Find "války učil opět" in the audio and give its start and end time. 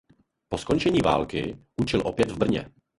1.01-2.31